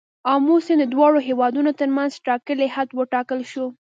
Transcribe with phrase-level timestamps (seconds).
[0.33, 3.65] آمو سیند د دواړو هیوادونو تر منځ ټاکلی حد وټاکل شو.